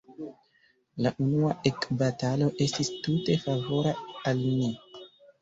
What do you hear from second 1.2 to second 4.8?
unua ekbatalo estis tute favora al ni.